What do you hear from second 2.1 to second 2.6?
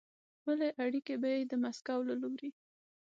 لوري